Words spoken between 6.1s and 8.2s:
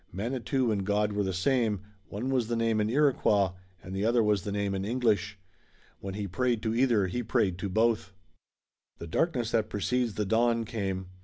he prayed to either he prayed to both.